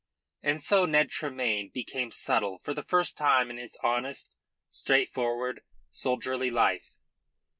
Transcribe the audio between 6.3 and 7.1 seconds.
life.